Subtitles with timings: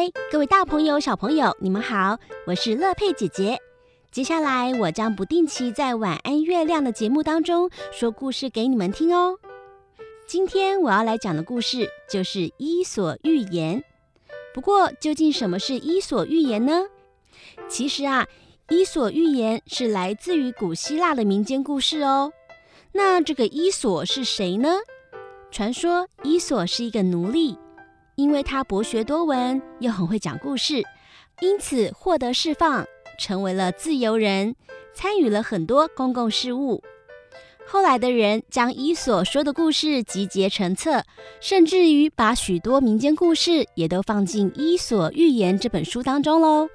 [0.00, 3.60] 嗨，各位大朋友、小朋友，你们好，我是乐佩姐姐。
[4.10, 9.36] 接下来我将不定期在晚安月亮的节目当中说故事给你们听哦。
[10.26, 13.78] 今天我要来讲的故事就是《伊索寓言》。
[14.54, 16.86] 不过，究竟什么是伊索寓言呢？
[17.68, 18.26] 其实啊，
[18.70, 22.32] 伊索寓言是来自于古希腊的民间故事哦。
[22.92, 24.78] 那这个伊索是谁呢？
[25.50, 27.58] 传说伊索是一个奴隶，
[28.20, 30.82] 因为他博学多闻，又很会讲故事，
[31.40, 32.84] 因此获得释放，
[33.18, 34.54] 成为了自由人，
[34.92, 36.82] 参与了很多公共事务。
[37.66, 41.02] 后来的人将伊索说的故事集结成册，
[41.40, 46.68] 甚至于把许多民间故事也都放进《伊索寓言》这本书当中喽。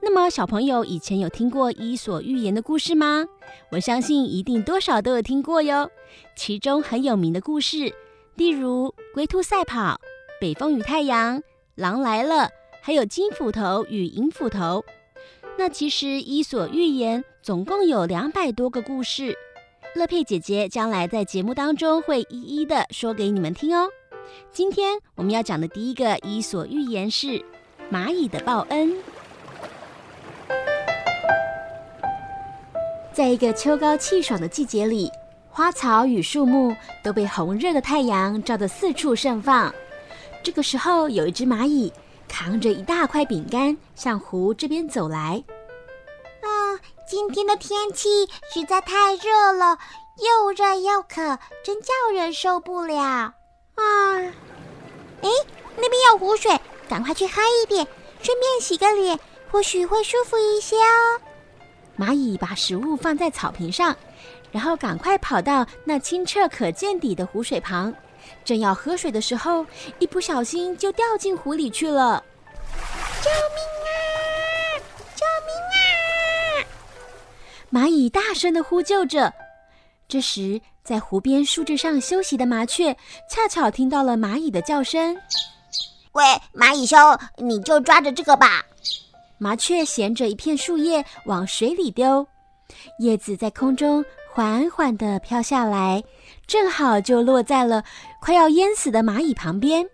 [0.00, 3.26] 那么，小朋友以前有听过《伊索寓言》的故事吗？
[3.70, 5.90] 我相信一定多少都有听过哟。
[6.34, 7.92] 其中很有名的故事，
[8.34, 10.00] 例如龟兔赛跑、
[10.40, 11.42] 北风与太阳、
[11.74, 12.48] 狼来了，
[12.80, 14.82] 还有金斧头与银斧头。
[15.58, 19.36] 那其实《伊索寓言》总共有两百多个故事，
[19.94, 23.86] 乐佩姐姐将来在节目当中会一一的说给你们听哦。
[24.50, 27.44] 今天我们要讲的第一个《伊索寓言》是
[27.92, 28.96] 蚂蚁的报恩。
[33.12, 35.10] 在一个秋高气爽的季节里，
[35.50, 39.70] 花草与树木都被红热的太阳照得四处盛放。
[40.42, 41.92] 这个时候，有一只蚂蚁
[42.28, 45.42] 扛着一大块饼干向湖这边走来。
[46.42, 46.48] 啊，
[47.06, 49.78] 今天的天气实在太热了，
[50.16, 52.96] 又热又渴，真叫人受不了。
[52.96, 53.34] 啊，
[55.22, 55.28] 哎，
[55.76, 57.86] 那边有湖水，赶快去喝一点，
[58.22, 59.18] 顺便洗个脸，
[59.50, 61.20] 或许会舒服一些哦。
[61.98, 63.94] 蚂蚁把食物放在草坪上，
[64.50, 67.94] 然后赶快跑到那清澈可见底的湖水旁，
[68.44, 69.64] 正要喝水的时候，
[69.98, 72.22] 一不小心就掉进湖里去了。
[73.22, 73.92] 救命啊！
[75.14, 75.52] 救命
[76.56, 76.66] 啊！
[77.70, 79.32] 蚂蚁大声的呼救着。
[80.08, 82.96] 这时，在湖边树枝上休息的麻雀
[83.28, 85.16] 恰巧听到了蚂蚁的叫声。
[86.12, 86.98] 喂，蚂蚁兄，
[87.36, 88.64] 你就抓着这个吧。
[89.38, 92.26] 麻雀衔着一片树叶往水里丢，
[92.98, 94.04] 叶子在空中
[94.40, 96.02] 缓缓地飘下来，
[96.46, 97.84] 正好就落在了
[98.22, 99.86] 快要淹死的蚂蚁旁边。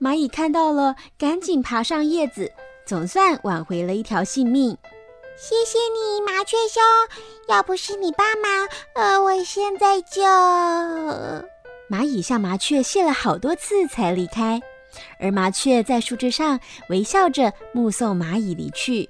[0.00, 2.50] 蚂蚁看到了，赶紧爬上叶子，
[2.84, 4.76] 总算挽回了一条性命。
[5.36, 6.82] 谢谢你，麻雀兄，
[7.46, 10.20] 要不是你帮忙，呃，我现在就
[11.88, 14.60] 蚂蚁向麻雀谢了好多次才离开。
[15.20, 19.08] 而麻雀在树枝上微笑着目送蚂蚁离去。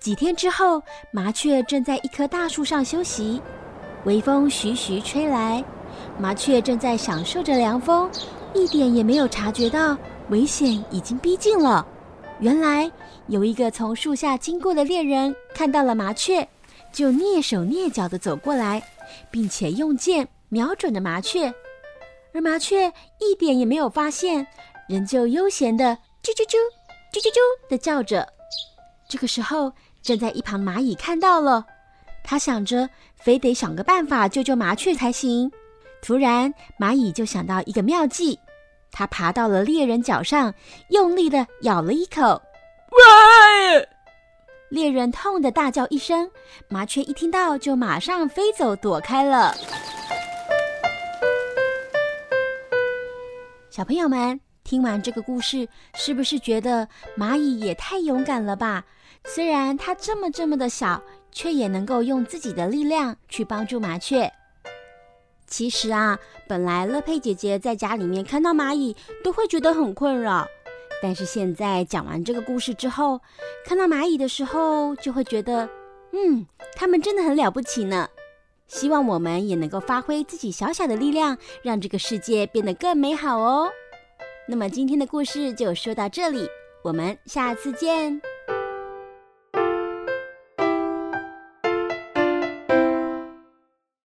[0.00, 3.40] 几天之后，麻雀正在一棵大树上休息，
[4.04, 5.64] 微风徐徐吹来，
[6.18, 8.10] 麻雀正在享受着凉风，
[8.52, 9.96] 一点也没有察觉到
[10.28, 11.86] 危险已经逼近了。
[12.40, 12.90] 原来
[13.28, 16.46] 有一个从树下经过的猎人看到了麻雀，
[16.92, 18.82] 就蹑手蹑脚地走过来，
[19.30, 21.52] 并且用箭瞄准了麻雀，
[22.34, 24.46] 而麻雀一点也没有发现。
[24.86, 26.58] 仍旧悠闲的啾啾啾，
[27.10, 28.28] 啾啾啾的叫着。
[29.08, 29.72] 这个时候，
[30.02, 31.64] 站在一旁蚂蚁看到了，
[32.24, 35.48] 他想着非得想个办法救救麻雀才行。
[36.02, 38.38] 突然，蚂蚁就想到一个妙计，
[38.90, 40.52] 它爬到了猎人脚上，
[40.88, 42.42] 用力的咬了一口。
[42.90, 43.88] 喂！
[44.70, 46.28] 猎人痛的大叫一声，
[46.68, 49.54] 麻雀一听到就马上飞走躲开了。
[53.70, 54.40] 小朋友们。
[54.64, 58.82] 听完这个故事，是不是觉得蚂蚁也太勇敢了吧？
[59.26, 61.02] 虽然它这么这么的小，
[61.34, 64.32] 却也能够用自己的力量去帮助麻雀。
[65.46, 66.18] 其实啊，
[66.48, 70.48] 本来乐佩姐姐在家里面看到蚂蚁都会觉得很困扰，
[71.02, 73.20] 但是现在讲完这个故事之后，
[73.66, 75.68] 看到蚂蚁的时候，就会觉得，
[76.12, 78.08] 嗯，它们真的很了不起呢。
[78.66, 83.70] 希望我们也能够发挥自己小小的力量，让这个世界变得更美好哦。
[84.48, 86.48] 那么今天的故事就说到这里，
[86.82, 88.33] 我们下次见。